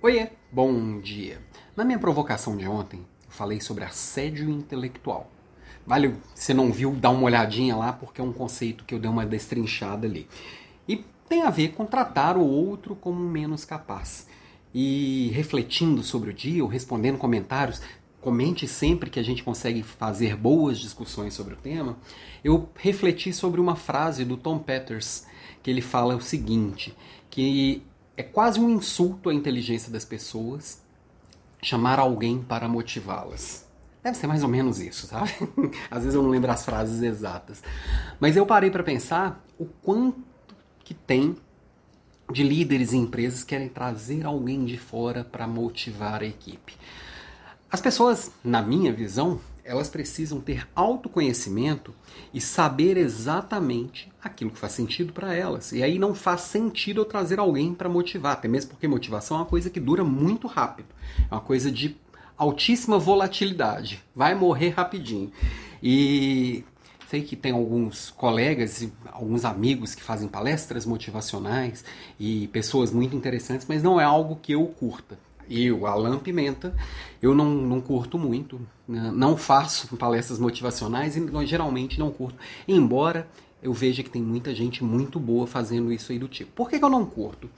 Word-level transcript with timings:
Oiê, 0.00 0.28
bom 0.52 1.00
dia. 1.00 1.40
Na 1.74 1.84
minha 1.84 1.98
provocação 1.98 2.56
de 2.56 2.68
ontem, 2.68 3.00
eu 3.00 3.30
falei 3.30 3.60
sobre 3.60 3.82
assédio 3.82 4.48
intelectual. 4.48 5.28
Vale, 5.84 6.14
se 6.36 6.54
não 6.54 6.70
viu, 6.70 6.92
dá 6.92 7.10
uma 7.10 7.24
olhadinha 7.24 7.74
lá, 7.74 7.92
porque 7.92 8.20
é 8.20 8.24
um 8.24 8.32
conceito 8.32 8.84
que 8.84 8.94
eu 8.94 9.00
dei 9.00 9.10
uma 9.10 9.26
destrinchada 9.26 10.06
ali. 10.06 10.28
E 10.86 11.04
tem 11.28 11.42
a 11.42 11.50
ver 11.50 11.72
com 11.72 11.84
tratar 11.84 12.36
o 12.36 12.46
outro 12.46 12.94
como 12.94 13.18
menos 13.18 13.64
capaz. 13.64 14.28
E 14.72 15.32
refletindo 15.34 16.04
sobre 16.04 16.30
o 16.30 16.34
dia, 16.34 16.62
ou 16.62 16.70
respondendo 16.70 17.18
comentários, 17.18 17.82
comente 18.20 18.68
sempre 18.68 19.10
que 19.10 19.18
a 19.18 19.24
gente 19.24 19.42
consegue 19.42 19.82
fazer 19.82 20.36
boas 20.36 20.78
discussões 20.78 21.34
sobre 21.34 21.54
o 21.54 21.56
tema, 21.56 21.98
eu 22.44 22.68
refleti 22.76 23.32
sobre 23.32 23.60
uma 23.60 23.74
frase 23.74 24.24
do 24.24 24.36
Tom 24.36 24.60
Peters, 24.60 25.26
que 25.60 25.68
ele 25.68 25.82
fala 25.82 26.14
o 26.14 26.20
seguinte, 26.20 26.96
que 27.28 27.82
é 28.18 28.22
quase 28.24 28.58
um 28.58 28.68
insulto 28.68 29.30
à 29.30 29.34
inteligência 29.34 29.92
das 29.92 30.04
pessoas 30.04 30.82
chamar 31.62 32.00
alguém 32.00 32.42
para 32.42 32.68
motivá-las. 32.68 33.64
Deve 34.02 34.16
ser 34.16 34.26
mais 34.26 34.42
ou 34.42 34.48
menos 34.48 34.80
isso, 34.80 35.06
sabe? 35.06 35.32
Às 35.88 36.00
vezes 36.02 36.14
eu 36.16 36.22
não 36.22 36.30
lembro 36.30 36.50
as 36.50 36.64
frases 36.64 37.00
exatas. 37.00 37.62
Mas 38.18 38.36
eu 38.36 38.44
parei 38.44 38.72
para 38.72 38.82
pensar 38.82 39.44
o 39.56 39.66
quanto 39.66 40.18
que 40.80 40.94
tem 40.94 41.36
de 42.32 42.42
líderes 42.42 42.92
em 42.92 43.02
empresas 43.02 43.44
que 43.44 43.50
querem 43.50 43.68
trazer 43.68 44.26
alguém 44.26 44.64
de 44.64 44.76
fora 44.76 45.22
para 45.22 45.46
motivar 45.46 46.20
a 46.20 46.26
equipe. 46.26 46.76
As 47.70 47.80
pessoas, 47.80 48.32
na 48.42 48.60
minha 48.60 48.92
visão, 48.92 49.38
elas 49.68 49.90
precisam 49.90 50.40
ter 50.40 50.66
autoconhecimento 50.74 51.94
e 52.32 52.40
saber 52.40 52.96
exatamente 52.96 54.10
aquilo 54.22 54.50
que 54.50 54.58
faz 54.58 54.72
sentido 54.72 55.12
para 55.12 55.34
elas. 55.34 55.72
E 55.72 55.82
aí 55.82 55.98
não 55.98 56.14
faz 56.14 56.40
sentido 56.40 57.02
eu 57.02 57.04
trazer 57.04 57.38
alguém 57.38 57.74
para 57.74 57.86
motivar, 57.86 58.32
até 58.32 58.48
mesmo 58.48 58.70
porque 58.70 58.88
motivação 58.88 59.36
é 59.36 59.40
uma 59.40 59.46
coisa 59.46 59.68
que 59.68 59.78
dura 59.78 60.02
muito 60.02 60.46
rápido. 60.46 60.88
É 61.30 61.34
uma 61.34 61.42
coisa 61.42 61.70
de 61.70 61.94
altíssima 62.38 62.98
volatilidade. 62.98 64.02
Vai 64.16 64.34
morrer 64.34 64.70
rapidinho. 64.70 65.30
E 65.82 66.64
sei 67.06 67.20
que 67.20 67.36
tem 67.36 67.52
alguns 67.52 68.10
colegas 68.10 68.80
e 68.80 68.92
alguns 69.12 69.44
amigos 69.44 69.94
que 69.94 70.02
fazem 70.02 70.28
palestras 70.28 70.86
motivacionais 70.86 71.84
e 72.18 72.48
pessoas 72.48 72.90
muito 72.90 73.14
interessantes, 73.14 73.66
mas 73.68 73.82
não 73.82 74.00
é 74.00 74.04
algo 74.04 74.36
que 74.40 74.52
eu 74.52 74.64
curta 74.66 75.27
eu, 75.50 75.86
Alan 75.86 76.18
Pimenta, 76.18 76.74
eu 77.20 77.34
não, 77.34 77.50
não 77.50 77.80
curto 77.80 78.18
muito, 78.18 78.60
né? 78.86 79.10
não 79.14 79.36
faço 79.36 79.96
palestras 79.96 80.38
motivacionais 80.38 81.16
e 81.16 81.46
geralmente 81.46 81.98
não 81.98 82.10
curto, 82.10 82.38
embora 82.66 83.28
eu 83.62 83.72
veja 83.72 84.02
que 84.02 84.10
tem 84.10 84.22
muita 84.22 84.54
gente 84.54 84.84
muito 84.84 85.18
boa 85.18 85.46
fazendo 85.46 85.92
isso 85.92 86.12
aí 86.12 86.18
do 86.18 86.28
tipo. 86.28 86.52
Por 86.52 86.70
que, 86.70 86.78
que 86.78 86.84
eu 86.84 86.90
não 86.90 87.04
curto? 87.04 87.50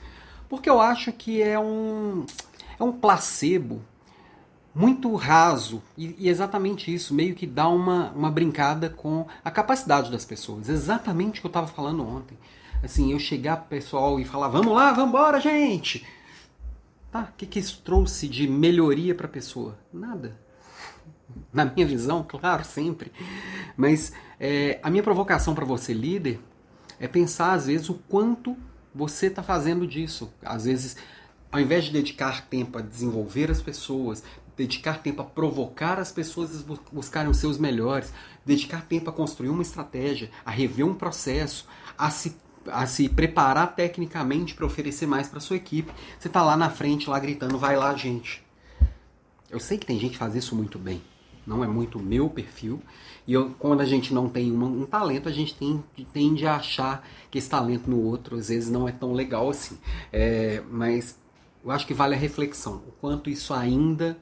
Porque 0.49 0.69
eu 0.69 0.81
acho 0.81 1.13
que 1.13 1.43
é 1.43 1.59
um, 1.59 2.25
é 2.79 2.83
um 2.83 2.93
placebo 2.93 3.83
muito 4.75 5.15
raso 5.15 5.83
e, 5.97 6.15
e, 6.19 6.29
exatamente 6.29 6.93
isso, 6.93 7.13
meio 7.13 7.35
que 7.35 7.47
dá 7.47 7.69
uma, 7.69 8.11
uma 8.13 8.31
brincada 8.31 8.89
com 8.89 9.27
a 9.45 9.51
capacidade 9.51 10.11
das 10.11 10.25
pessoas. 10.25 10.69
Exatamente 10.69 11.39
o 11.39 11.43
que 11.43 11.47
eu 11.47 11.51
estava 11.51 11.67
falando 11.67 12.07
ontem. 12.07 12.39
Assim, 12.83 13.13
eu 13.13 13.19
chegar 13.19 13.59
pro 13.59 13.69
pessoal 13.69 14.19
e 14.19 14.25
falar, 14.25 14.49
vamos 14.49 14.73
lá, 14.73 14.93
vamos 14.93 15.11
embora, 15.11 15.41
gente! 15.41 16.07
Tá, 17.11 17.29
o 17.33 17.37
que, 17.37 17.47
que 17.47 17.59
isso 17.59 17.83
trouxe 17.85 18.29
de 18.29 18.47
melhoria 18.47 19.15
para 19.15 19.27
a 19.27 19.31
pessoa? 19.31 19.79
Nada. 19.93 20.39
Na 21.53 21.65
minha 21.65 21.87
visão, 21.87 22.25
claro, 22.27 22.65
sempre. 22.65 23.13
Mas 23.77 24.13
é, 24.39 24.79
a 24.83 24.91
minha 24.91 25.03
provocação 25.03 25.55
para 25.55 25.65
você, 25.65 25.93
líder, 25.93 26.41
é 26.99 27.09
pensar 27.09 27.53
às 27.53 27.67
vezes 27.67 27.89
o 27.89 27.95
quanto 27.95 28.57
você 28.95 29.27
está 29.27 29.43
fazendo 29.43 29.87
disso. 29.87 30.33
Às 30.43 30.65
vezes, 30.65 30.97
ao 31.51 31.61
invés 31.61 31.85
de 31.85 31.93
dedicar 31.93 32.47
tempo 32.47 32.79
a 32.79 32.83
desenvolver 32.83 33.51
as 33.51 33.61
pessoas, 33.61 34.23
dedicar 34.57 35.03
tempo 35.03 35.23
a 35.23 35.25
provocar 35.25 35.99
as 35.99 36.13
pessoas 36.13 36.61
a 36.63 36.75
buscarem 36.93 37.31
os 37.31 37.39
seus 37.39 37.59
melhores, 37.59 38.13
dedicar 38.45 38.83
tempo 38.87 39.11
a 39.11 39.13
construir 39.13 39.49
uma 39.49 39.63
estratégia, 39.63 40.31
a 40.45 40.51
rever 40.51 40.87
um 40.87 40.95
processo, 40.95 41.67
a 41.97 42.11
se 42.11 42.37
a 42.73 42.87
se 42.87 43.09
preparar 43.09 43.75
tecnicamente 43.75 44.55
para 44.55 44.67
oferecer 44.67 45.07
mais 45.07 45.29
para 45.29 45.41
sua 45.41 45.57
equipe. 45.57 45.93
Você 46.19 46.29
está 46.29 46.43
lá 46.43 46.57
na 46.57 46.71
frente, 46.71 47.09
lá 47.09 47.19
gritando, 47.19 47.59
vai 47.59 47.77
lá, 47.77 47.95
gente. 47.95 48.45
Eu 49.51 49.59
sei 49.59 49.79
que 49.79 49.87
tem 49.87 49.99
gente 49.99 50.13
que 50.13 50.19
faz 50.19 50.35
isso 50.35 50.55
muito 50.55 50.79
bem. 50.79 51.03
Não 51.47 51.65
é 51.65 51.67
muito 51.67 51.99
meu 51.99 52.29
perfil. 52.29 52.81
E 53.27 53.33
eu, 53.33 53.51
quando 53.59 53.81
a 53.81 53.85
gente 53.85 54.15
não 54.15 54.29
tem 54.29 54.53
um 54.53 54.87
talento, 54.87 55.29
a 55.29 55.33
gente 55.33 55.55
tem, 55.55 55.83
tende 56.13 56.47
a 56.47 56.57
achar 56.57 57.07
que 57.31 57.39
esse 57.39 57.49
talento 57.49 57.89
no 57.89 58.01
outro 58.01 58.37
às 58.37 58.49
vezes 58.49 58.71
não 58.71 58.89
é 58.89 58.93
tão 58.93 59.13
legal 59.13 59.51
assim. 59.51 59.79
É, 60.13 60.63
mas 60.71 61.19
eu 61.65 61.71
acho 61.71 61.87
que 61.87 61.95
vale 61.95 62.15
a 62.15 62.19
reflexão. 62.19 62.83
O 62.89 62.93
quanto 63.01 63.29
isso 63.29 63.53
ainda 63.53 64.17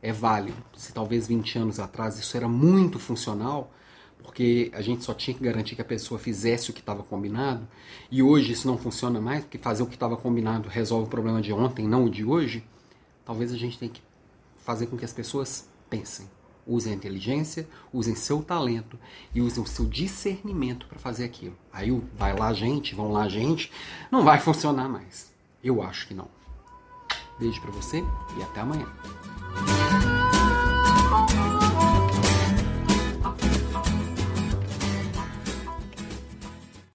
é 0.00 0.12
válido. 0.12 0.62
Se 0.76 0.92
talvez 0.92 1.26
20 1.26 1.58
anos 1.58 1.78
atrás 1.78 2.18
isso 2.18 2.36
era 2.36 2.48
muito 2.48 2.98
funcional, 2.98 3.72
porque 4.22 4.70
a 4.74 4.80
gente 4.80 5.04
só 5.04 5.12
tinha 5.12 5.36
que 5.36 5.42
garantir 5.42 5.74
que 5.74 5.82
a 5.82 5.84
pessoa 5.84 6.18
fizesse 6.18 6.70
o 6.70 6.72
que 6.72 6.80
estava 6.80 7.02
combinado, 7.02 7.66
e 8.10 8.22
hoje 8.22 8.52
isso 8.52 8.66
não 8.66 8.78
funciona 8.78 9.20
mais, 9.20 9.44
porque 9.44 9.58
fazer 9.58 9.82
o 9.82 9.86
que 9.86 9.94
estava 9.94 10.16
combinado 10.16 10.68
resolve 10.68 11.06
o 11.06 11.10
problema 11.10 11.40
de 11.40 11.52
ontem, 11.52 11.86
não 11.86 12.04
o 12.04 12.10
de 12.10 12.24
hoje, 12.24 12.64
talvez 13.24 13.52
a 13.52 13.56
gente 13.56 13.78
tenha 13.78 13.90
que 13.90 14.02
fazer 14.64 14.86
com 14.86 14.96
que 14.96 15.04
as 15.04 15.12
pessoas 15.12 15.68
pensem. 15.90 16.26
Usem 16.64 16.92
a 16.92 16.96
inteligência, 16.96 17.68
usem 17.92 18.14
seu 18.14 18.40
talento 18.40 18.96
e 19.34 19.40
usem 19.40 19.62
o 19.62 19.66
seu 19.66 19.84
discernimento 19.84 20.86
para 20.86 20.98
fazer 20.98 21.24
aquilo. 21.24 21.56
Aí 21.72 21.90
vai 22.16 22.38
lá 22.38 22.52
gente, 22.52 22.94
vão 22.94 23.10
lá 23.10 23.28
gente, 23.28 23.72
não 24.12 24.22
vai 24.22 24.38
funcionar 24.38 24.88
mais. 24.88 25.32
Eu 25.62 25.82
acho 25.82 26.06
que 26.06 26.14
não. 26.14 26.28
Beijo 27.38 27.60
para 27.60 27.72
você 27.72 27.98
e 28.38 28.42
até 28.42 28.60
amanhã. 28.60 28.86